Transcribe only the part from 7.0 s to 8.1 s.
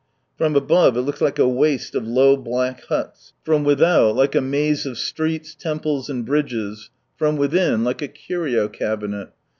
from within, like a